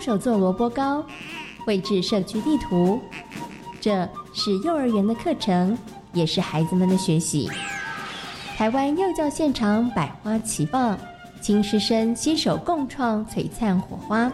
[0.00, 1.04] 手做萝卜糕，
[1.64, 3.00] 绘制社区地图，
[3.80, 5.76] 这是幼儿园的课程，
[6.12, 7.48] 也是孩子们的学习。
[8.56, 10.98] 台湾幼教现场百花齐放，
[11.40, 14.30] 亲师生携手共创璀璨火花。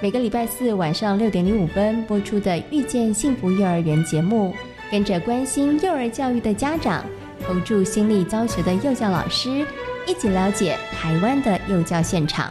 [0.00, 4.54] 每个礼拜四晚上六点零五分播出的《遇见幸福幼儿园》节目，
[4.90, 7.04] 跟着关心幼儿教育的家长。
[7.46, 9.64] 投注心力教学的幼教老师，
[10.06, 12.50] 一起了解台湾的幼教现场。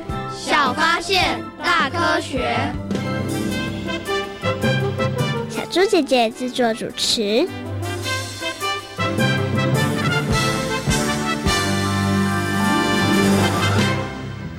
[0.43, 2.57] 小发现，大科学。
[5.47, 7.47] 小猪姐姐制作主持。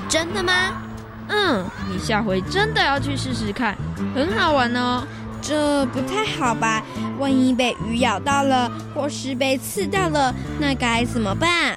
[0.09, 0.53] 真的吗？
[1.27, 3.77] 嗯，你下回真的要去试试看，
[4.15, 5.03] 很好玩哦。
[5.41, 6.81] 这不太好吧？
[7.19, 11.77] 万一被鱼咬到了，或是被刺到了，那该怎么办？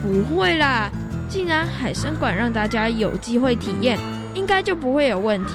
[0.00, 0.88] 不会啦。
[1.30, 3.96] 既然海参馆让大家有机会体验，
[4.34, 5.52] 应该就不会有问题。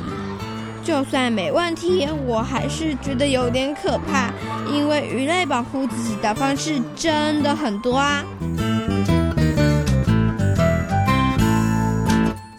[0.81, 4.31] 就算没问题，我还是觉得有点可怕，
[4.73, 8.23] 因为鱼类保护自己的方式真的很多啊。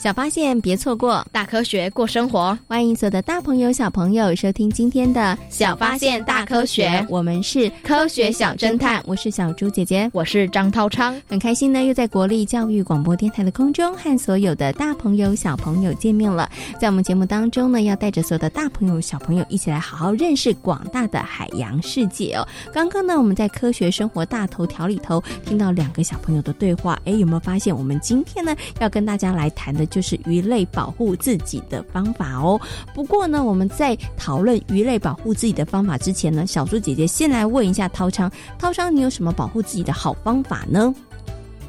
[0.07, 2.57] 小发现，别错过大科学过生活。
[2.69, 7.05] 欢迎所有的大朋友、小朋友收听今天的小发现大科学。
[7.11, 11.21] 我们是科学小侦探，我是小猪姐姐，我是张涛昌。
[11.29, 16.49] 很开心呢，又在国立教育广播电台的空中和所有的大朋友、小朋友见面了。
[16.81, 22.47] 在我们节目当中呢，要带着所有的大朋友、小朋友一起来好好认识广大的海洋世界哦。
[22.73, 29.85] 刚刚呢，我们在科学生活大头条里头听到两个小朋友的对话，哎，有没有发现我们今天呢要跟大家来谈的？
[29.97, 32.61] 就是鱼类保护自己的方法哦。
[32.95, 40.95] 不过呢，我们在讨论鱼类保护自己的方法之前呢，小猪姐姐先来问一下涛昌，涛昌，你有什么保护自己的好方法呢？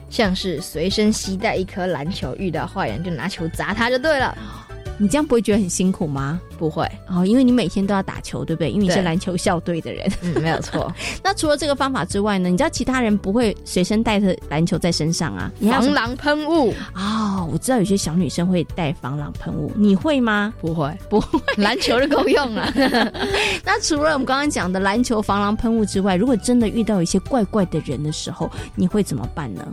[0.10, 4.38] 像是随身携带一颗篮球，遇到坏人就拿球砸他就对了。
[4.98, 6.40] 你这样不会觉得很辛苦吗？
[6.58, 8.72] 不会哦，因为你每天都要打球，对不对？
[8.72, 10.92] 因为你是篮球校队的人，嗯，没有错。
[11.24, 12.50] 那除了这个方法之外呢？
[12.50, 15.52] 你知道其他人不会随身带着篮球在身上啊？
[15.70, 20.52] 防狼喷雾哦，我知道有些小女生会带防狼喷雾，你会吗？
[20.60, 22.72] 不会，不会，篮球就够用了。
[23.64, 29.64] 那除了我们刚刚讲的篮球防狼喷雾之外，如果真的遇到一些怪怪的人的时候，你会怎么办呢？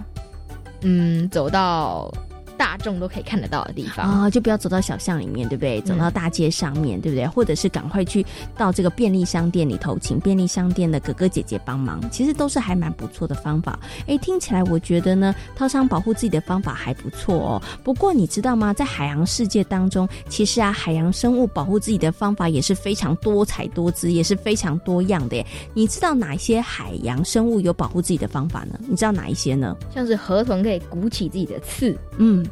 [0.83, 2.13] 嗯，走到。
[2.57, 5.81] 大众都可以看得到的地方啊，就不要走到小巷里面，对不对？
[5.83, 7.27] 走到大街上面对不对？
[7.27, 8.25] 或者是赶快去
[8.57, 13.79] 到这个便利商店里头，请便利商店的哥哥姐姐帮忙，其实都是还蛮不错的方法。
[14.07, 17.63] 哎，听起来我觉得呢，套商保护自己的方法还不错哦。
[17.83, 18.73] 不过你知道吗？
[18.73, 25.45] 在海洋世界当中，其实啊，海洋生物保护自己的方法也是非常多彩多姿，也是非常多样的。
[25.75, 28.79] 你知道哪一些海洋生物有保护自己的方法呢？
[28.89, 29.77] 你知道哪一些呢？
[29.95, 32.44] 像是河豚可以鼓起自己的刺，嗯。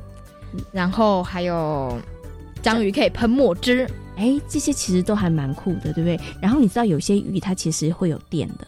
[0.73, 1.99] 然后还有
[2.63, 6.21] 章鱼可以喷墨汁，哎，这些其实都还蛮酷的，对不对？
[6.41, 8.67] 然后你知道有些鱼它其实会有电的。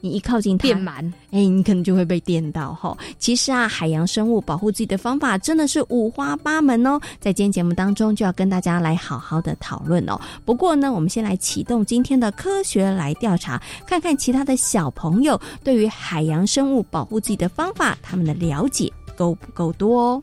[0.00, 2.94] 你一靠近它，电鳗，哎，你可能就会被电到哈。
[3.18, 7.00] 其实啊，海洋生物保护自己的方法真的是五花八门哦。
[7.18, 10.20] 在今天节目当中，就要跟大家来好好的讨论哦。
[10.44, 20.22] 不过呢，我们先来启动今天的科学来调查，看看其他的小朋友对于海洋生物保护自己的方法，他们的了解够不够多哦。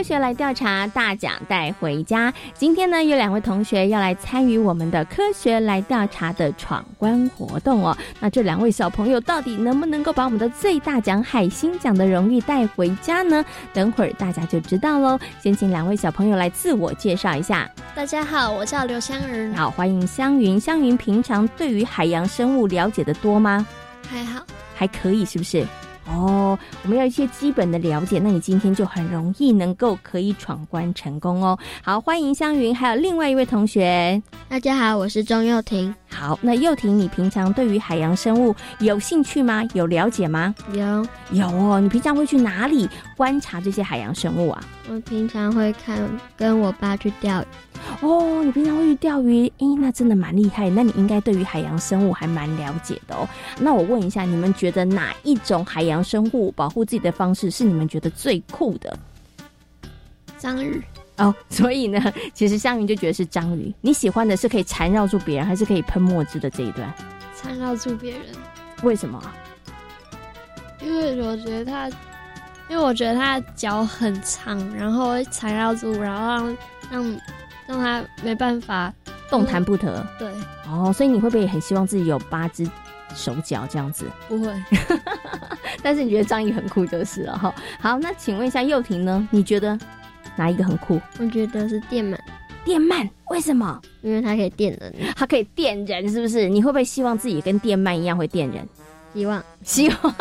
[0.00, 2.32] 科学来调查，大奖带回家。
[2.54, 7.94] 今天呢，有两位同学要来参与我们的科学来调查的闯关活动哦。
[8.18, 13.44] 那这两位小朋友到底能不能够把我们的最大奖海星奖的荣誉带回家呢？
[13.74, 15.20] 等会儿大家就知道喽。
[15.38, 17.70] 先请两位小朋友来自我介绍一下。
[17.94, 19.54] 大家好，我叫刘香云。
[19.54, 20.58] 好，欢迎香云。
[20.58, 23.66] 香云平常对于海洋生物了解的多吗？
[24.08, 24.42] 还好，
[24.74, 25.66] 还可以，是不是？
[26.10, 31.58] 哦，我们要一些基本的了解，那你今天就很容易能够可以闯关成功哦。
[31.82, 35.94] 好，欢迎香云，还有另外一位同学，大家好，我是钟佑婷。
[36.12, 39.62] 好，那佑婷，你平常对于海洋生物有兴趣吗？
[39.72, 40.54] 有了解吗？
[40.72, 41.80] 有，有哦。
[41.80, 44.62] 你平常会去哪里观察这些海洋生物啊？
[44.92, 45.96] 我平常会看，
[46.36, 47.44] 跟我爸去钓鱼。
[48.00, 49.46] 哦，你平常会去钓鱼？
[49.58, 50.68] 诶，那真的蛮厉害。
[50.68, 53.28] 那你应该对于海洋生物还蛮了解的哦。
[53.60, 58.98] 那我问一下，你们觉得哪一种海洋生物保护自己的方式是你们觉得最酷的？
[60.38, 60.82] 章鱼。
[61.18, 63.72] 哦，所以呢，其实香云就觉得是章鱼。
[63.80, 66.92] 你喜欢的是可以缠绕住别人，还是可以喷墨汁的这一段？
[67.40, 68.22] 缠绕住别人。
[68.82, 69.22] 为什么？
[70.82, 71.88] 因为我觉得它，
[72.70, 76.56] 因为我觉得它脚很长，然后缠绕住，然后让
[76.90, 77.20] 让
[77.66, 78.94] 让它没办法
[79.28, 80.06] 动弹不得。
[80.20, 80.32] 对。
[80.70, 82.64] 哦，所以你会不会很希望自己有八只
[83.12, 84.04] 手脚这样子？
[84.28, 84.54] 不会。
[85.82, 87.52] 但是你觉得章鱼很酷就是了哈。
[87.80, 89.28] 好，那请问一下幼婷呢？
[89.32, 89.76] 你觉得？
[90.36, 91.00] 哪一个很酷？
[91.18, 92.16] 我觉得是电鳗。
[92.64, 93.80] 电鳗为什么？
[94.00, 96.48] 因为它可以电人，它可以电人，是不是？
[96.48, 98.66] 你会不会希望自己跟电鳗一样会电人？
[99.12, 100.14] 希望，希望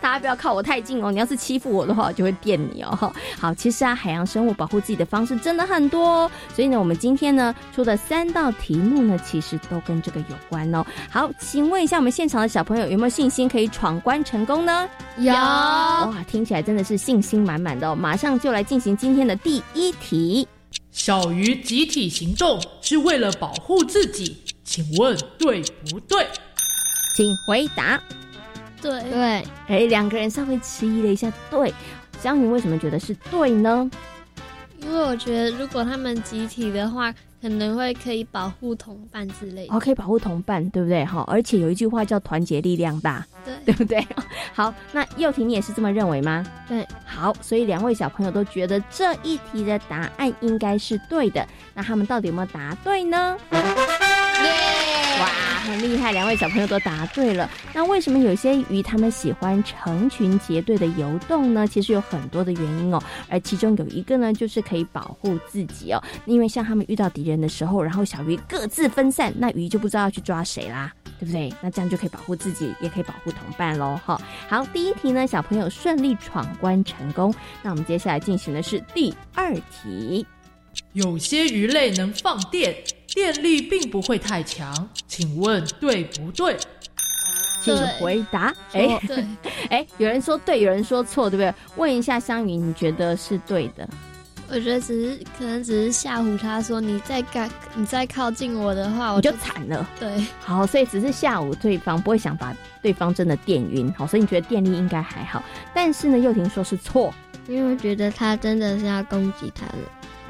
[0.00, 1.10] 大家不要靠我太近哦。
[1.10, 3.12] 你要是欺负我的话，我就会电你哦。
[3.38, 6.30] 好，其实啊，海洋生物保护自己的方式真的很多，哦。
[6.54, 10.84] 所以呢，我们今天呢出的三道题目呢，其实都跟这个有关哦。
[11.10, 14.88] 好，请问一下我们现场的小朋友有没有信心可以闯关成功呢？
[15.18, 17.94] 有哇，听起来真的是信心满满的哦。
[17.94, 20.46] 马上就来进行今天的第一题：
[20.90, 26.26] 小鱼集体行动是为了保护自己，请问对不对？
[27.16, 28.00] 请回答。
[28.90, 31.32] 对对，哎，两个人稍微迟疑了一下。
[31.50, 31.72] 对，
[32.20, 33.90] 江云为什么觉得是对呢？
[34.78, 37.10] 因为我觉得如果他们集体的话，
[37.40, 39.74] 可能会可以保护同伴之类的。
[39.74, 41.02] 哦，可以保护同伴，对不对？
[41.06, 44.06] 哈，而且有一句话叫“团结力量大”，对， 对不对？
[44.52, 46.44] 好，那幼婷你也是这么认为吗？
[46.68, 51.46] 对，好，所以两位小朋友都觉得这一题的答案应该是对的。
[51.72, 53.38] 那他们到底有没有答对呢？
[55.20, 55.26] 哇，
[55.64, 56.10] 很厉害！
[56.12, 57.48] 两位小朋友都答对了。
[57.72, 61.66] 那为什么有些鱼它们喜欢成群结队的游动呢？
[61.66, 63.00] 其实有很多的原因哦。
[63.28, 66.02] 而其中有一个呢，就是可以保护自己哦。
[66.26, 71.52] 因为像他们遇到敌人的时候，然后小鱼各自分散，那鱼就不知道要去抓谁啦，对不对？
[71.62, 73.98] 那这样就可以保护自己，也可以保护同伴喽。
[74.04, 77.32] 哈，好，第一题呢，小朋友顺利闯关成功。
[77.62, 80.26] 那我们接下来进行的是第二题。
[80.92, 82.74] 有些鱼类能放电。
[83.14, 86.56] 电力并不会太强，请问对不对？
[87.62, 88.52] 请回答。
[88.72, 89.24] 哎，对，
[89.70, 91.54] 哎，有人说对，有人说错，对不对？
[91.76, 93.88] 问一下香云，你觉得是对的？
[94.50, 99.88] 我觉得只是可能只是吓唬他，说你再干，你再靠近我的话，我就惨了。
[99.98, 103.90] 对，好，所以只是吓唬对方，不会想把对方真的电晕。
[103.96, 105.42] 好，所以你觉得电力应该还好。
[105.72, 107.14] 但是呢，又婷说是错，
[107.48, 109.72] 因为我觉得他真的是要攻击他了。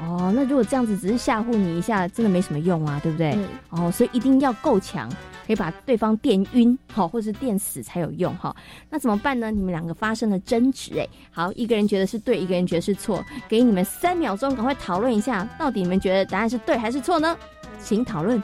[0.01, 3.37] 哦，那如果这样子只是吓唬你一下，真的没什么用啊，对不对？
[3.69, 5.09] 哦，所以一定要够强，
[5.47, 8.55] 可以把对方电晕，好，或是电死才有用哈。
[8.89, 9.49] 那怎么办呢？
[9.51, 17.37] 你们两个发生了争执，哎，好，一个人觉得是对，一个人觉得是错，给你们三秒钟，赶快讨论一下，到底你们觉得答案是对还是错呢？
[17.79, 18.41] 请讨论。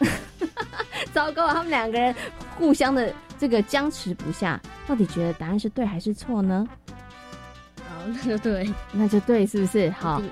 [1.12, 2.14] 糟糕，他们两个人
[2.56, 6.66] 互相的这个僵持不下，到底觉得答案是对还是错呢？
[8.12, 9.90] 好，那就对， 那就对，是不是？
[9.90, 10.22] 好，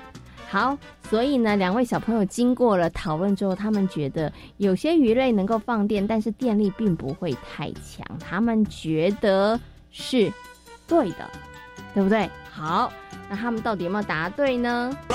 [0.49, 0.77] 好，
[1.09, 9.59] 所以呢，两位小朋友经过了讨论之后，他们觉得有些鱼类能够放电，但是电力并不会太强，他们觉得
[9.91, 10.31] 是
[10.87, 11.29] 对的，
[11.93, 12.29] 对不对？
[12.59, 12.91] 好。
[13.31, 14.91] 那他们到底有没有答对呢？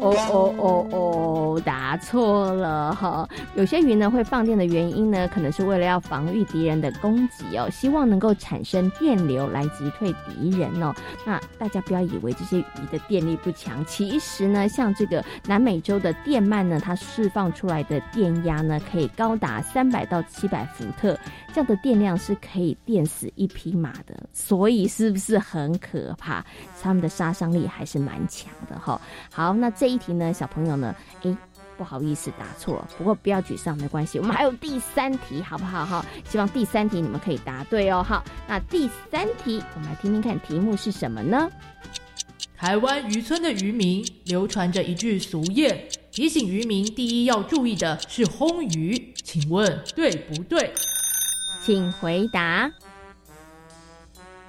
[0.00, 3.28] 哦哦哦哦，答错了哈。
[3.54, 10.92] 有些鱼呢会放电的原因呢，可能是为了要防御敌人的攻击哦，希望能够产生电流来击退敌人哦。
[11.24, 21.16] 那大家不要以为这些鱼的电力不强，其实呢，像这个南美洲的电鳗呢，它释放出来的电压呢，可以高达三百到七百伏特，
[21.54, 26.44] 这样的电量是可以电死一匹马的，所以是不是很可怕？
[26.82, 29.00] 他们的杀伤力还是蛮强的哈。
[29.32, 31.36] 好，那这一题呢，小朋友呢，哎，
[31.76, 36.04] 不好意思答错了，不过不要沮丧，没关系，我们还有第三题，好不好哈？
[36.28, 38.02] 希望第三题你们可以答对哦。
[38.02, 41.50] 好，那第三题，我们来听听看题目是什么呢？
[42.56, 45.76] 台湾渔村的渔民流传着一句俗谚，
[46.12, 50.72] 提醒渔民第一要注意的是轰鱼，请问对不对？
[51.64, 52.70] 请回答。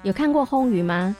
[0.04, 1.16] 有看过轰鱼吗？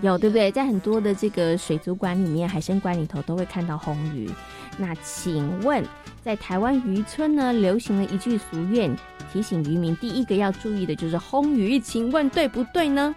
[0.00, 0.50] 有对不对？
[0.50, 4.30] 在很多的这个水族馆里面、海参馆里头都会看到红鱼。
[4.76, 5.84] 那请问，
[6.22, 8.96] 在台湾渔村呢，流行了一句俗谚，
[9.32, 11.78] 提醒渔民第一个要注意的就是红鱼。
[11.80, 13.14] 请问对不对呢？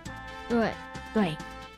[0.49, 0.71] 对，
[1.13, 1.35] 对，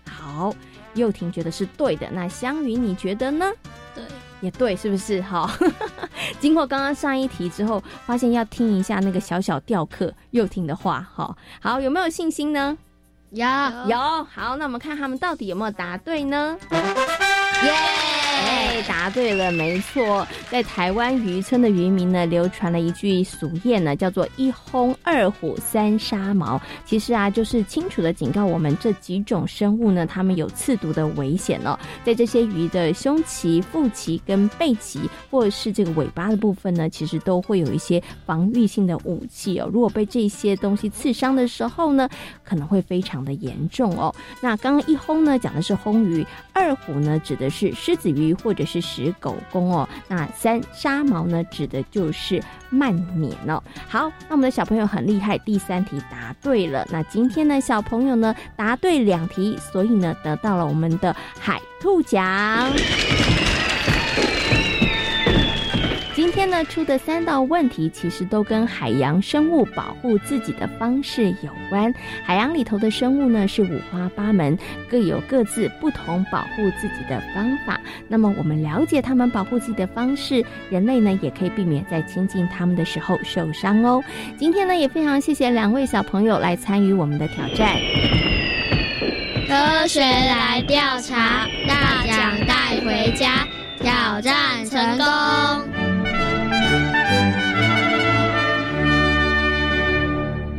[0.10, 0.54] 好，
[0.96, 2.10] 幼婷觉得是对的。
[2.12, 3.52] 那香鱼你觉得呢？
[3.94, 4.04] 对，
[4.42, 5.22] 也对，是不是？
[5.22, 5.50] 好，
[6.40, 11.06] 经过刚刚上一题之后，发现要听一下那个小小调课幼婷的话。
[11.14, 12.78] 好，好，有没有信心呢？
[13.34, 13.48] 有
[13.90, 13.98] 有
[14.32, 16.56] 好，那我们看他们到底有没有答对呢？
[16.72, 17.74] 耶，
[19.04, 26.58] 答对了，没错，在台湾渔村的渔民呢，流传了一句俗谚呢，叫做“一轰二虎三杀毛”。
[26.88, 31.78] 其实啊，就是清楚的警告我们这几种生物呢，它们有刺毒的危险哦。
[32.06, 39.70] 在这些鱼的胸鳍、腹鳍跟背鳍，或者是这个尾巴的部分呢，其实都会有一些防御性的武器哦。
[39.74, 42.08] 如果被这些东西刺伤的时候呢，
[42.42, 44.16] 可能会非常的严重哦。
[44.40, 53.62] 那刚刚一轰呢，讲的是轰鱼；二虎呢，指的是狮子鱼或者是石狗公哦，那三沙毛呢，指的就是慢捻哦。
[53.88, 56.86] 好，那我们的小朋友很厉害，第三题答对了。
[56.92, 62.72] 那今天呢，小朋友呢答对两题，所以呢得到了我们的海兔奖。
[66.44, 71.94] 今天呢出的三道问题，其实都跟海洋生物保护自己的方式有关。
[72.26, 74.58] 海洋里头的生物呢是五花八门，
[74.90, 77.80] 各有各自不同保护自己的方法。
[78.10, 84.04] 那么我们了解他们保护自己的方式，人类呢也可以避免在亲近他们的时候受伤哦。
[84.38, 87.74] 今天呢也非常谢谢两位小朋友来参与我们的挑战。
[89.48, 93.48] 科学来调查，大奖带回家，
[93.80, 95.83] 挑战成功。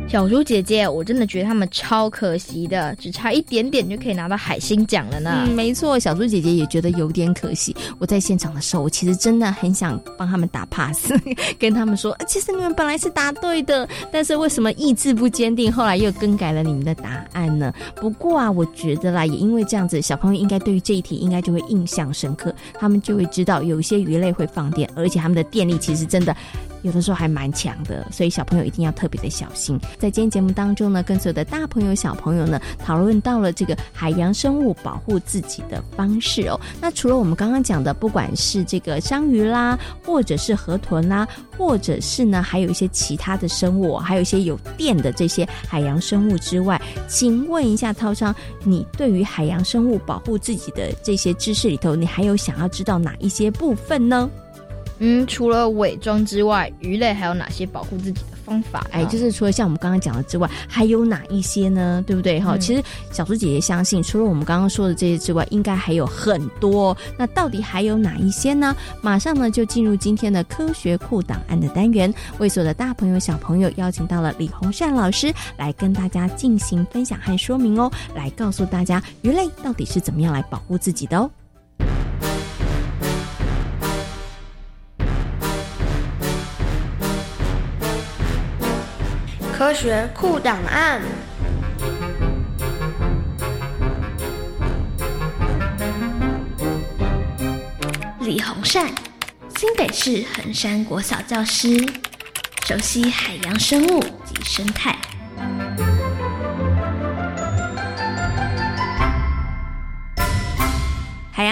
[0.07, 5.43] 小猪姐姐，我真的觉得他们超可惜的，只差一点点就可以拿到海星奖了呢。
[5.45, 7.75] 嗯，没错，小猪姐姐也觉得有点可惜。
[7.97, 11.11] 我在现场的时候，我其实真的很想帮他们打 pass，
[11.59, 17.73] 跟他们说，其实你们本来是答对的，但是为什么意志不坚定，后来又更改了你们的答案呢？
[17.95, 26.33] 不过啊，我觉得啦，也因为这样子，小朋友应该对于这一题应该就会印象深刻，他们就会知道有一些鱼类会放电，而且他们的电力其实真的。
[26.85, 29.79] 有的时候还蛮强的，所以小朋友一定要特别的小心。
[29.97, 36.61] 在今天节目当中呢，跟所有的大朋友、小朋友呢讨论到了这个海洋生物保护自己的方式哦。
[36.79, 41.27] 那除了我们刚刚讲的，不管是这个章鱼啦，或者是河豚啦，
[41.57, 54.29] 或者是呢还有一些其他的生物，还有一些有电的这些海洋生物之外，请问一下涛昌，你对于海洋生物保护自己的这些知识里头，你还有想要知道哪一些部分呢？
[54.99, 58.87] 嗯，除了伪装之外，鱼类还有哪些保护自己的方法。
[58.91, 62.03] 哎，就是除了像我们刚刚讲的之外，还有哪一些呢？
[62.07, 62.39] 对不对？
[62.39, 66.95] 哈，其实小猪姐姐相信，除了我们刚刚说的这些之外，应该还有很多。
[67.17, 68.75] 那到底还有哪一些呢？
[69.01, 81.29] 马上呢就进入今天的科学库档案的单元，为所有的大朋友小朋友邀请到了李红善老师来跟大家进行分享和说明哦，来告诉大家鱼类到底是怎么样来保护自己的哦。
[89.65, 91.01] 科学库档案。
[98.19, 98.93] 李洪善，
[99.57, 101.83] 新北市衡山国小教师，
[102.67, 104.94] 熟悉海洋生物及生态。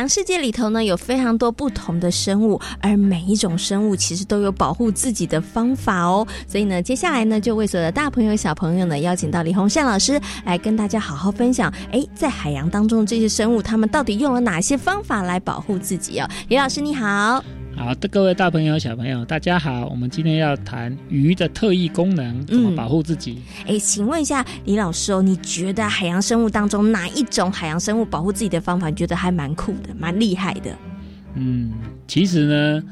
[0.08, 6.28] 世界里头呢，有非常多不同的生物，而每一种生物其实都有保护自己的方法哦。
[6.48, 11.74] 所以呢，接下来呢，就为所有的大朋友、小朋友呢，邀请到李洪善老师来跟大家好好分享。
[11.92, 16.30] 哎，在海洋当中这些生物，他们到底用了哪些方法来保护自己哦？
[16.50, 17.63] 李老师你好。
[17.76, 19.88] 好的，各位大朋友、小朋友，大家好。
[19.88, 23.40] 我们今天要谈鱼的特异功能，怎么保护自己？
[23.68, 30.76] 哎，请问一下李老师哦，你觉得海洋生物当中哪一种海洋生物保护自己的方法，你觉得还蛮酷的、蛮厉害的？
[31.36, 31.72] 嗯，
[32.08, 32.84] 其实呢，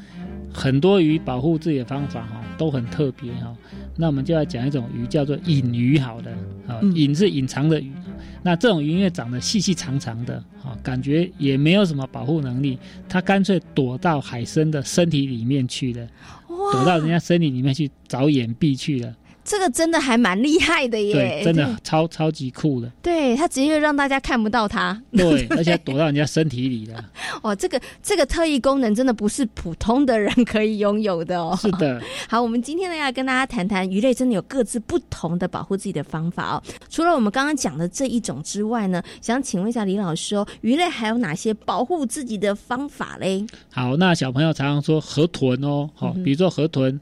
[0.52, 3.54] 很多鱼保护自己的方法哈都很特别哈。
[3.96, 6.30] 那我们就要讲一种鱼，叫做隐鱼，好的
[6.66, 7.92] 啊，隐是隐藏的鱼。
[8.42, 16.06] 那这种鱼因为长得细细长长的，啊，感觉也没有什么保护能力，它干脆躲到海参的身体里面去了，
[16.48, 19.14] 躲到人家身体里面去找掩蔽去了。
[19.44, 21.12] 这个真的还蛮厉害的耶！
[21.12, 22.88] 对，真的超超级酷的。
[23.02, 25.00] 对，它直接让大家看不到它。
[25.10, 27.04] 对， 而且躲到人家身体里了。
[27.42, 31.58] 哦，这个这个特异功能真的不是普通的人可以拥有的哦。
[31.60, 32.00] 是的。
[32.28, 36.62] 好，我们今天呢要跟大家谈谈鱼类真的有各自不同的保护自己的方法哦。
[36.88, 43.44] 除了我们刚刚讲的这一种之外呢，想请问一下李老师哦，鱼类还有哪些保护自己的方法嘞？
[43.70, 47.00] 好，那小朋友常常说河豚哦，好，比如说河豚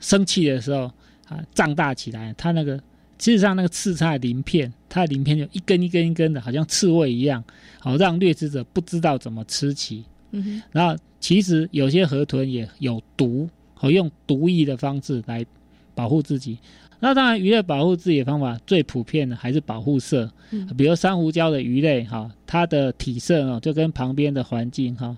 [0.00, 0.90] 生气的时候。
[1.28, 2.80] 啊，胀大起来，它那个
[3.18, 7.42] 其实上那个刺它的鳞片，它的鳞片就一根一根一根的，好像刺猬一样，
[7.80, 10.04] 好让掠食者不知道怎么吃起。
[10.30, 10.62] 嗯哼。
[10.72, 15.44] 然后其实有些河豚也有毒，好用毒液的方式来
[15.94, 16.58] 保护自己。
[16.98, 20.32] 那当然，鱼类保护自己的方法最普遍的还是保护色，
[20.78, 25.16] 比如珊瑚礁的鱼类哈，它的体色哦就跟旁边的环境哈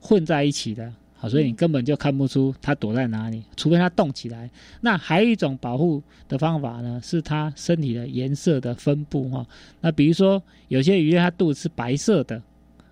[0.00, 0.92] 混在一起的。
[1.22, 4.48] 好，所以你根本就看不出它躲在哪里，除非它动起来。
[4.80, 9.46] 那还有一种保护的方法呢，是它身体的颜色的分布哈。
[9.82, 12.40] 那比如说有些鱼它肚子是白色的，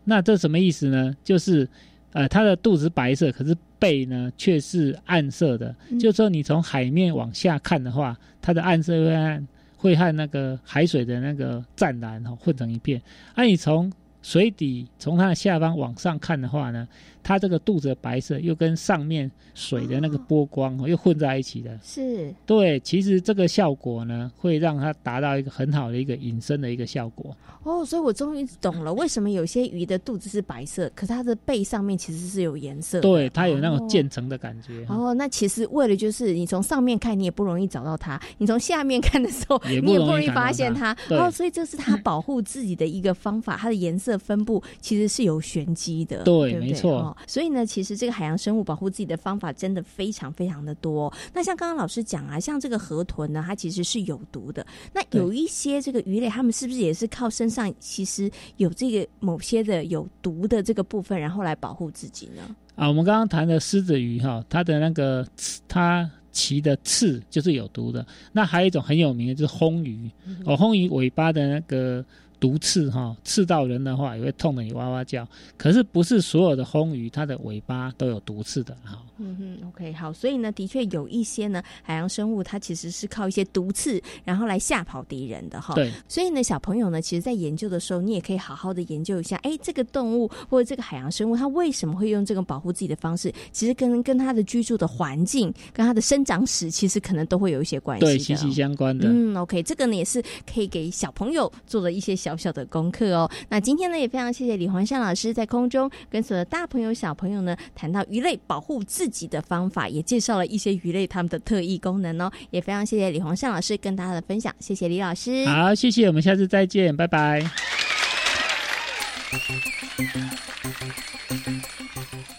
[0.04, 1.16] 那这什么意思呢？
[1.24, 1.66] 就是
[2.12, 5.74] 呃它的肚子白色，可是背呢却是暗色的。
[5.98, 13.00] 就是说你从海面往下看的话，它的暗色会暗会和那个海水的那个湛蓝哈混成一片。
[13.34, 16.86] 那你从水底从它的下方往上看的话呢？
[17.22, 22.78] 它这个肚子的白色又跟上面水的那个波光又混在一起的，是对。
[22.80, 27.36] 其实这个效果呢，会让它达到一个很好的一个隐身的一个效果。
[27.64, 33.00] 哦，所以我终于懂了，为什么有些鱼的肚子是白色，可是它的背上面其实是有颜色。
[33.00, 34.86] 对，它有那种渐层的感觉。
[34.88, 40.96] 哦，那其实为了就是你从上面看，你也不容易找到它；你从下面看的时候，你也不容易发现它。
[41.10, 43.56] 哦，所以这是它保护自己的一个方法。
[43.56, 46.22] 它的颜色分布其实是有玄机的。
[46.22, 47.14] 对，没错。
[47.26, 51.12] 所以呢，其实这个海洋生物保护自己的方法真的非常非常的多。
[51.32, 54.66] 那像刚刚老师讲啊，像这个河豚呢，它其实是有毒的。
[54.92, 62.56] 那有一些这个鱼类，它们是不是也是靠身上其实有这个某些的有毒的这个部分，然后来保护自己呢？
[62.74, 65.26] 啊，我们刚刚谈的狮子鱼哈，它的那个
[65.66, 68.06] 它鳍的刺就是有毒的。
[68.32, 70.10] 那还有一种很有名的就是红鱼
[70.44, 72.04] 哦，红鱼尾巴的那个。
[72.40, 75.26] 毒刺哈，刺到人的话也会痛的你哇哇叫。
[75.56, 79.02] 可是不是所有的红鱼它的尾巴都有毒刺的哈。
[79.18, 85.74] 嗯哼，OK，好，所以呢，的确有一些呢海洋生物它其实是靠一些毒刺，然后来吓跑敌人的哈。
[85.74, 85.90] 对。
[86.08, 93.32] 所以呢，小朋友呢，其实在研究的时候，你也可以好好的研究一下，哎，这个动物或者这个海洋生物它为什么会用这种保护自己的方式？
[93.52, 98.04] 其实跟跟它的居住的环境、跟它的生长史，其实可能都会有一些关系。
[98.04, 99.08] 对，息息相关的。
[99.08, 103.30] 嗯，OK，这个呢也是可以给小朋友做的一些小小的功课哦。
[103.48, 109.88] 那今天呢，也非常谢谢李黄山老师在空中跟所有的大朋友小朋友呢谈到鱼类保护自己的方法。
[109.88, 115.46] 也介绍了一些鱼类它们的特异功能哦，也非常谢谢李洪善老师跟大家的分享，谢谢李老师。
[115.46, 117.42] 好，谢谢，我们下次再见，拜拜。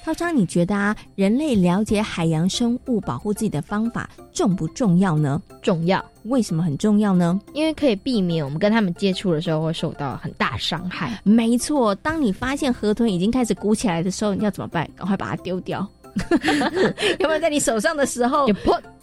[0.04, 5.40] 涛昌，你觉得啊，人类了解海洋生物保护自己的方法重不重要呢？
[5.62, 6.04] 重要。
[6.24, 7.40] 为什么很重要呢？
[7.54, 11.22] 因为可以避免我们跟他们接触的时候会受到很大伤害。
[11.24, 14.90] 没错，当你发现河豚已经开始鼓起来的时候，你要怎么办？
[14.96, 15.88] 赶快把它丢掉。
[17.19, 18.48] 要不然在你手上的时候，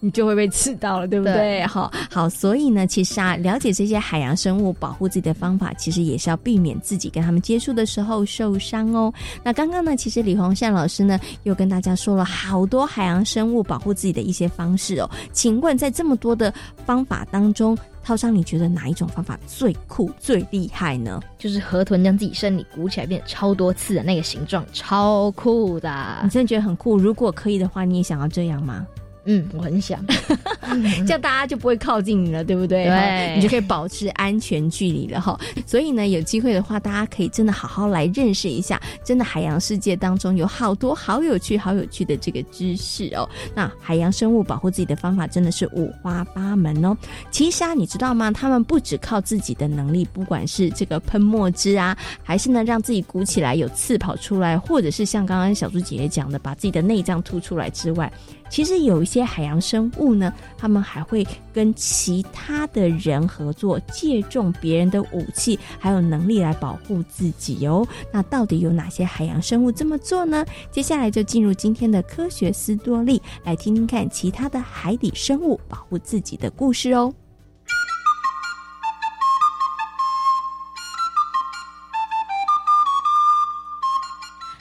[0.00, 1.64] 你就会被刺到了，对不对？
[1.66, 9.12] 好，好，所以呢，其实啊，了解这些海洋生物保护自己的方法，其实也是要避免自己跟他们接触的时候受伤哦。
[9.42, 15.10] 那刚刚呢，其实李洪善老师呢，又跟大家说了好多海洋生物保护自己的一些方式哦。
[15.32, 16.52] 请问，在这么多的
[16.84, 21.20] 方法当中，涛商，你觉得哪一种方法最酷、最厉害呢？
[21.36, 26.20] 就是河豚将自己身体鼓起来变超多次的那个形状，超酷的。
[26.22, 26.96] 你真的觉得很酷？
[26.96, 28.86] 如果可以的话，你也想要这样吗？
[29.26, 30.04] 嗯，我很想，
[31.04, 32.84] 这样大家就不会靠近你了，对不对？
[32.84, 35.38] 对，你就可以保持安全距离了哈。
[35.66, 43.28] 所以呢，有机会的话，大家可以真的好好来认识一下，真的海洋世界当中有好多好有趣、好有趣的这个知识哦。
[43.54, 46.96] 那海洋生物保护自己的方法真的是五花八门哦。
[47.30, 48.30] 其实啊，你知道吗？
[48.30, 58.12] 他们不只靠自己的能力，不管是这个喷墨汁啊，还是呢让自己鼓起来有刺跑出来，或者是像刚刚小猪姐姐讲的，把自己的内脏凸出来之外。
[58.48, 67.86] 其实有一些海洋生物呢，他们还会跟其他的人合作，借重别人的武器还有能力来保护自己哦。
[68.12, 70.44] 那到底有哪些海洋生物这么做呢？
[70.70, 77.12] 接下来就进入今天的科学斯多利，来听听看其他的海底生物保护自己的故事哦。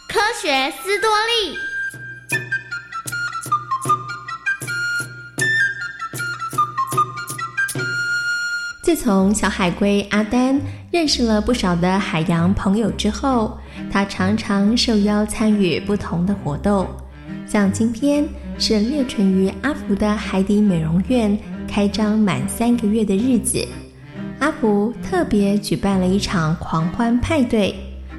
[0.08, 1.65] 科学斯多利。
[8.86, 13.58] 自从小海龟阿丹认识了不少的海洋朋友之后，
[13.90, 16.86] 他常常受邀参与不同的活动。
[17.48, 18.24] 像今天
[18.60, 21.36] 是猎存于阿福的海底美容院
[21.68, 23.68] 开张满三个月的日子，
[24.38, 27.74] 阿福特别举办了一场狂欢派对，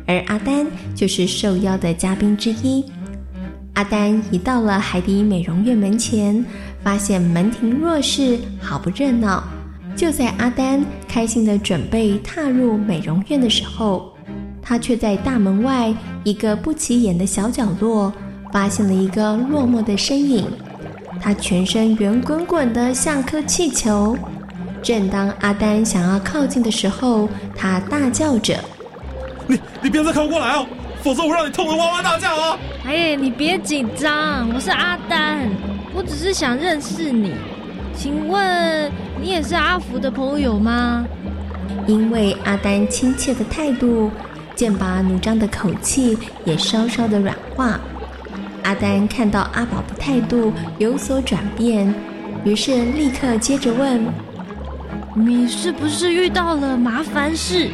[0.05, 2.85] 而阿丹就是受邀的嘉宾之一。
[3.75, 6.45] 阿丹一到了海底美容院门前，
[6.83, 9.45] 发现门庭若市，好不热闹。
[9.97, 14.13] 就在阿丹开心的准备踏入美容院的时候，
[14.61, 18.13] 他却在大门外一个不起眼的小角落
[18.53, 20.47] 发现了一个落寞的身影。
[21.19, 24.17] 他全身圆滚滚的像颗气球。
[24.83, 28.63] 正当阿丹想要靠近的时候，他大叫着
[29.49, 30.67] ：“你你不要再靠过来哦，
[31.03, 35.49] 否则我让你痛得哇哇大叫哦！”哎，你别紧张，我是阿丹，
[35.95, 37.33] 我只是想认识你。
[37.97, 41.05] 请问你也是阿福的朋友吗？
[41.87, 44.11] 因为阿丹亲切的态度，
[44.55, 47.81] 剑拔弩张的口气也稍稍的软化。
[48.65, 51.93] 阿丹看到阿宝的态度有所转变，
[52.45, 54.05] 于是立刻接着问
[55.15, 57.71] ：“你是不是遇到了麻烦事？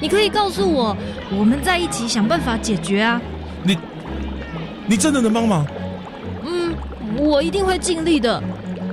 [0.00, 0.96] 你可以告诉我，
[1.36, 3.20] 我们在一起想办法解决啊！”
[3.64, 3.76] 你，
[4.86, 5.66] 你真的能帮忙？
[6.44, 6.74] 嗯，
[7.18, 8.42] 我一定会尽力的。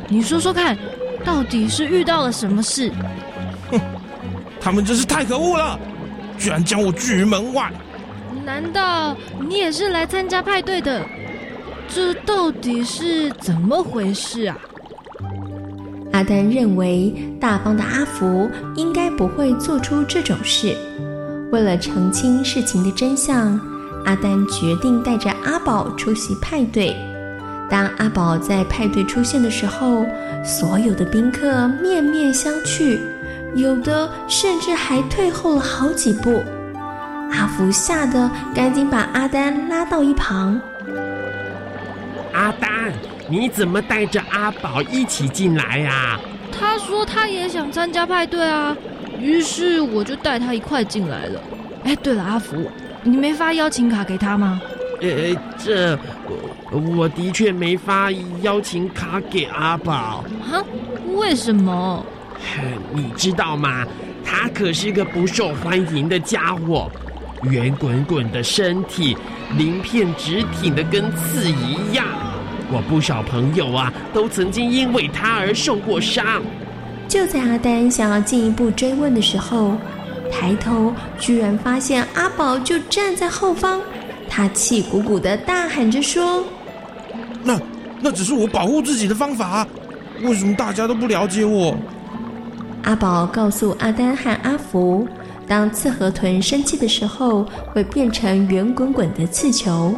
[0.07, 0.77] 你说说看，
[1.23, 2.91] 到底是遇到了什么事？
[3.71, 3.79] 哼，
[4.59, 5.79] 他们真是太可恶了，
[6.37, 7.71] 居然将我拒于门外。
[8.45, 9.15] 难道
[9.47, 11.05] 你也是来参加派对的？
[11.87, 14.57] 这到底是怎么回事啊？
[16.11, 20.75] 阿丹认为大方的阿福应该不会做出这种事。
[21.51, 23.59] 为了澄清事情的真相，
[24.05, 26.95] 阿丹决定带着阿宝出席派对。
[27.73, 30.05] 当阿宝在派对出现的时候，
[30.45, 32.99] 所有的宾客面面相觑，
[33.55, 36.43] 有的甚至还退后了好几步。
[37.31, 40.61] 阿福吓得赶紧把阿丹拉到一旁。
[42.31, 42.93] 阿丹，
[43.27, 46.19] 你怎么带着阿宝一起进来呀？
[46.51, 48.77] 他说他也想参加派对啊，
[49.19, 51.41] 于是我就带他一块进来了。
[51.85, 52.69] 哎，对了，阿福，
[53.01, 54.61] 你没发邀请卡给他吗？
[55.01, 55.97] 呃，这
[56.73, 58.09] 我的确没发
[58.41, 60.23] 邀请卡给阿宝。
[60.41, 60.63] 哈？
[61.15, 62.03] 为什么？
[62.93, 63.85] 你知道吗？
[64.25, 66.89] 他可是个不受欢迎的家伙，
[67.43, 69.15] 圆滚滚的身体，
[69.57, 72.05] 鳞片直挺的跟刺一样。
[72.71, 76.41] 我不少朋友啊，都曾经因为他而受过伤。
[77.07, 79.77] 就在阿丹想要进一步追问的时候，
[80.31, 83.79] 抬头居然发现阿宝就站在后方。
[84.27, 86.43] 他气鼓鼓的大喊着说
[87.43, 87.59] ：“那
[88.01, 89.67] 那只是我保护自己的方法，
[90.21, 91.75] 为什么大家都不了解我？”
[92.83, 95.07] 阿宝告诉阿丹和阿福，
[95.47, 99.95] 当刺河豚生气的时候，会变成圆滚滚的刺球。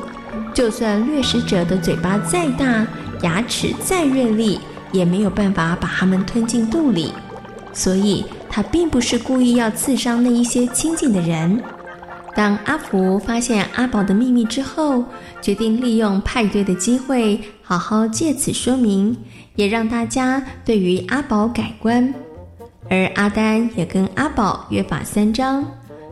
[0.53, 2.85] 就算掠食者的嘴巴再大，
[3.21, 4.59] 牙齿再锐利，
[4.91, 7.11] 也没有办法把它们吞进肚里。
[7.73, 11.61] 所以，它并不是故意要刺伤那一些亲近的人。
[12.35, 15.05] 当阿福发现阿宝的秘密之后，
[15.41, 19.15] 决定利用派对的机会，好好借此说明，
[19.55, 22.13] 也让大家对于阿宝改观。
[22.89, 25.65] 而阿丹也跟阿宝约法三章：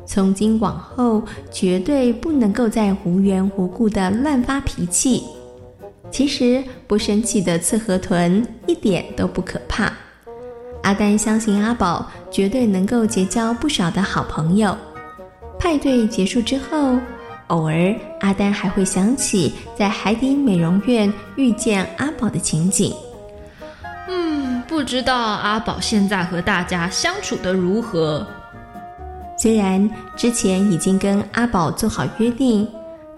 [0.05, 5.23] 从今往后，绝对不能够再无缘无故的乱发脾气。
[6.09, 9.91] 其实不生气的刺河豚一点都不可怕。
[10.83, 14.73] 阿丹相信阿宝绝对能够结交不少的好朋友。
[15.63, 16.99] 派对结束之后，
[17.47, 22.93] 偶尔阿丹还会想起在海底美容院遇见阿宝的情景。
[24.10, 28.28] 嗯，不知道阿宝现在和大家相处的如何？
[29.38, 32.67] 虽然之前已经跟阿宝做好约定，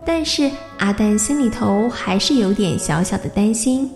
[0.05, 3.89] 但是阿丹心里头还是有点小小的担心。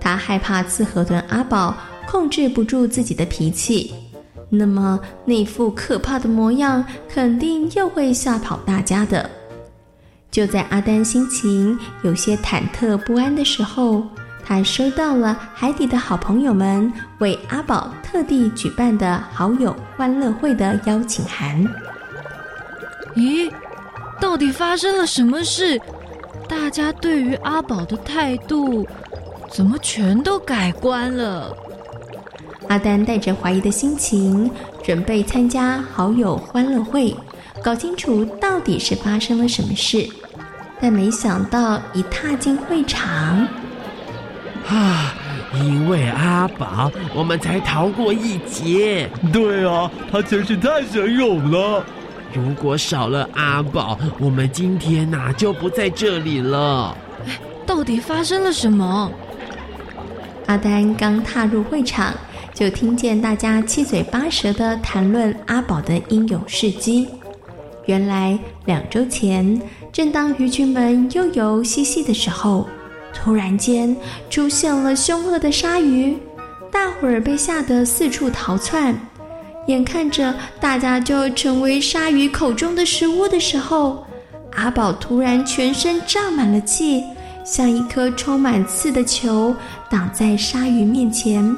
[0.00, 1.76] 他害怕刺河豚阿宝
[2.06, 3.92] 控制不住自己的脾气。
[4.50, 9.30] 那么那副可怕的模样，肯定又会吓跑大家的。
[10.30, 14.02] 就在阿丹心情有些忐忑不安的时候，
[14.44, 21.64] 他收到了海底的好朋友们为阿宝特地举办的好友欢乐会的邀请函。
[23.14, 23.52] 咦，
[24.20, 25.80] 到底发生了什么事？
[26.48, 28.86] 大家对于阿宝的态度，
[29.48, 31.56] 怎么全都改观了？
[32.70, 34.48] 阿丹带着怀疑的心情，
[34.80, 37.12] 准备参加好友欢乐会，
[37.64, 40.08] 搞清楚到底是发生了什么事。
[40.80, 43.44] 但没想到一踏进会场，
[44.68, 45.12] 啊！
[45.52, 49.10] 因为阿宝，我们才逃过一劫。
[49.32, 51.84] 对啊，他真是太神勇了。
[52.32, 56.96] 如果少了阿宝，我们今天哪就不在这里了。
[57.66, 59.10] 到底发生了什么？
[60.46, 62.14] 阿丹刚踏入会场。
[62.54, 67.08] 就听见大家七嘴八舌的谈论阿宝的英勇事迹。
[67.86, 69.60] 原来两周前，
[69.92, 72.68] 正当鱼群们悠游嬉戏的时候，
[73.12, 73.96] 突然间
[74.28, 76.16] 出现了凶恶的鲨鱼，
[76.70, 78.94] 大伙儿被吓得四处逃窜。
[79.66, 84.04] 眼看着大家就要成为鲨鱼口中的食物的时候，
[84.52, 87.02] 阿宝突然全身胀满了气，
[87.44, 89.54] 像一颗充满刺的球，
[89.88, 91.56] 挡在鲨鱼面前。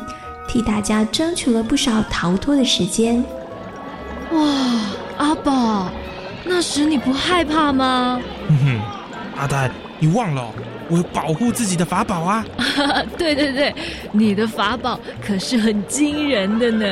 [0.49, 3.25] 替大家争取了不少逃脱的时间。
[4.33, 4.41] 哇，
[5.19, 5.91] 阿宝，
[6.45, 8.21] 那时你不害怕吗？
[8.49, 8.81] 哼哼，
[9.37, 10.47] 阿呆，你忘了
[10.89, 12.45] 我有保护自己的法宝啊！
[13.17, 13.75] 对对对，
[14.11, 16.87] 你的法宝可是很惊人的呢。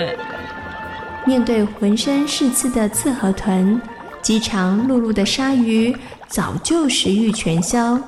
[1.27, 3.79] 面对浑身是刺的刺河豚，
[4.23, 5.95] 饥肠辘辘的鲨鱼
[6.29, 7.99] 早就食欲全消，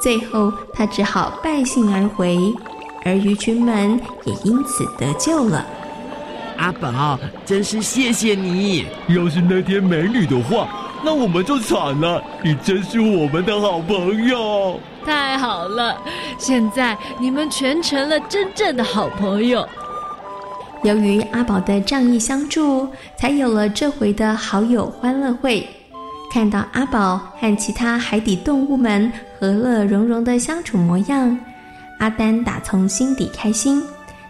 [0.00, 2.38] 最后他只好败兴而回。
[3.04, 5.66] 而鱼群们也因此得救了。
[6.56, 8.86] 阿宝，真是谢谢你！
[9.08, 10.68] 要是那天没你的话，
[11.04, 12.22] 那我们就惨了。
[12.42, 14.78] 你真是我们的好朋友。
[15.04, 16.00] 太好了，
[16.38, 19.68] 现在你们全成了真正的好朋友。
[20.84, 22.88] 由于阿宝的仗义相助，
[23.18, 25.68] 才有了这回的好友欢乐会。
[26.32, 31.38] 看到阿宝和其他海底动物们和乐融融的相处模样。
[31.98, 33.82] 阿丹打从心底开心，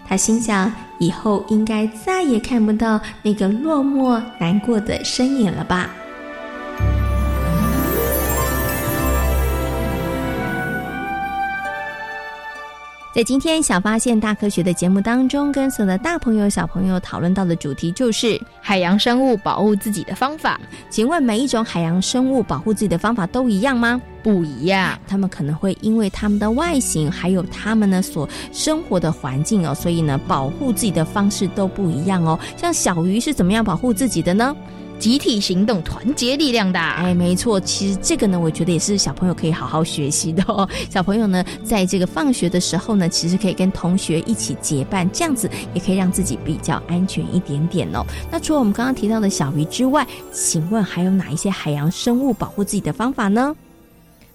[0.07, 5.91] 他心想以后应该再也看不到那个落寞难过的身影了吧。
[13.15, 20.61] 在今天小发现大科学的节目当中，跟所有的大朋友小朋友讨论到的主题就是海洋生物保护自己的方法。
[20.91, 24.03] 请问每一种海洋生物保护自己的方法都一样吗？
[24.21, 32.37] 不一样，它们可能会因为它们的外形，还有它们呢所生活的环境哦，所以呢保护自己的方式都不一样哦。
[32.57, 34.57] 像小鱼是怎么样保护自己的呢？
[34.99, 36.79] 集体行动，团结力量的。
[36.79, 40.69] 哎，没错，其实这个呢，我觉得也是小朋友可以好好学习的哦。
[40.91, 48.05] 小朋友呢，在这个放学的时候呢，其实可以跟同学一起结伴，这样子也可以让自己比较安全一点点哦。
[48.31, 53.55] 那除了我们刚刚提到的小鱼之外，请问还有哪一些海洋生物保护自己的方法呢？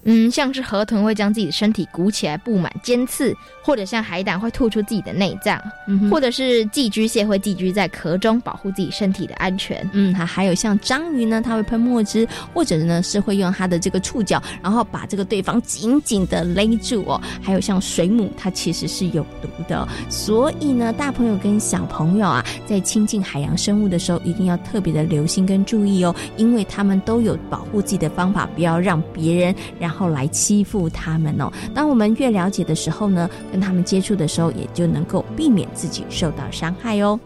[0.04, 9.88] 嗯，像是河豚会将自己的身体鼓起来，布满尖刺，或者像海胆会吐出自己的内脏，嗯或者是寄居蟹会寄居在壳中，保护自己身体的安全。
[9.92, 17.20] 嗯，还还有像章鱼呢，它会喷墨汁，或者呢是会用它的这个触角，然后把这个对方紧紧的勒住哦。
[17.42, 29.54] 还有像水母，它其实是有毒的，所以呢，大朋友跟小朋友啊，在亲近海洋生物的时候，一定要特别的留心跟注意哦，因为他们都有保护自己的方法，不要让别人
[29.90, 31.50] 然后来欺负他们哦。
[31.74, 37.18] 当我们越了解的时候呢，跟他们接触的时候，也就能够避免自己受到伤害哦。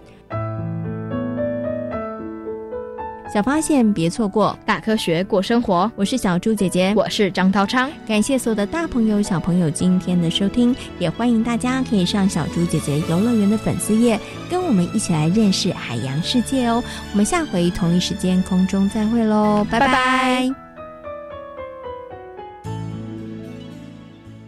[3.31, 5.90] 小发现别错过，大科学过生活。
[5.94, 7.90] 我是小猪姐姐，我是张涛昌。
[8.09, 16.83] 感谢所有的大朋友、小朋友今天的收听，也欢迎大家可以上小猪姐姐游乐园的粉丝页，跟我们一起来认识海洋世界哦。
[17.12, 20.63] 我们下回同一时间空中再会喽，拜拜。